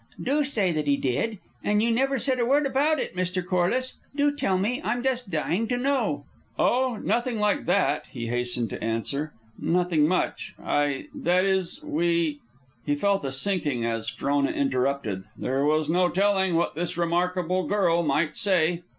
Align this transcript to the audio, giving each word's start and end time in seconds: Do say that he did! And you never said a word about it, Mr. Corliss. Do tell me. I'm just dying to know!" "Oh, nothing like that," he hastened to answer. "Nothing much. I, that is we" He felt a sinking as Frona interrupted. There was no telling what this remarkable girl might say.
Do 0.19 0.43
say 0.43 0.71
that 0.71 0.87
he 0.87 0.97
did! 0.97 1.37
And 1.63 1.83
you 1.83 1.91
never 1.91 2.17
said 2.17 2.39
a 2.39 2.45
word 2.47 2.65
about 2.65 2.97
it, 2.97 3.15
Mr. 3.15 3.45
Corliss. 3.45 3.97
Do 4.15 4.35
tell 4.35 4.57
me. 4.57 4.81
I'm 4.83 5.03
just 5.03 5.29
dying 5.29 5.67
to 5.67 5.77
know!" 5.77 6.25
"Oh, 6.57 6.97
nothing 7.03 7.37
like 7.39 7.67
that," 7.67 8.07
he 8.07 8.25
hastened 8.25 8.71
to 8.71 8.83
answer. 8.83 9.31
"Nothing 9.59 10.07
much. 10.07 10.55
I, 10.59 11.05
that 11.13 11.45
is 11.45 11.83
we" 11.83 12.39
He 12.87 12.95
felt 12.95 13.23
a 13.23 13.31
sinking 13.31 13.85
as 13.85 14.09
Frona 14.09 14.49
interrupted. 14.49 15.25
There 15.37 15.65
was 15.65 15.87
no 15.87 16.09
telling 16.09 16.55
what 16.55 16.73
this 16.73 16.97
remarkable 16.97 17.67
girl 17.67 18.01
might 18.01 18.35
say. 18.35 18.81